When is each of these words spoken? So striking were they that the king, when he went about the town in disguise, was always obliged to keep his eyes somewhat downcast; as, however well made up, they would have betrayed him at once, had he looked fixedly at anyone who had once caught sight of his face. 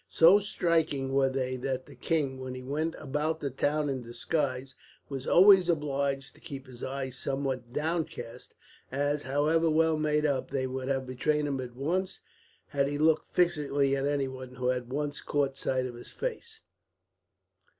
So 0.09 0.39
striking 0.39 1.13
were 1.13 1.29
they 1.29 1.57
that 1.57 1.85
the 1.85 1.93
king, 1.93 2.39
when 2.39 2.55
he 2.55 2.63
went 2.63 2.95
about 2.97 3.39
the 3.39 3.51
town 3.51 3.87
in 3.87 4.01
disguise, 4.01 4.73
was 5.09 5.27
always 5.27 5.69
obliged 5.69 6.33
to 6.33 6.41
keep 6.41 6.65
his 6.65 6.83
eyes 6.83 7.15
somewhat 7.15 7.71
downcast; 7.71 8.55
as, 8.91 9.21
however 9.21 9.69
well 9.69 9.97
made 9.97 10.25
up, 10.25 10.49
they 10.49 10.65
would 10.65 10.87
have 10.87 11.05
betrayed 11.05 11.45
him 11.45 11.61
at 11.61 11.75
once, 11.75 12.19
had 12.69 12.87
he 12.87 12.97
looked 12.97 13.27
fixedly 13.27 13.95
at 13.95 14.07
anyone 14.07 14.55
who 14.55 14.69
had 14.69 14.91
once 14.91 15.21
caught 15.21 15.55
sight 15.55 15.85
of 15.85 15.93
his 15.93 16.09
face. 16.09 16.61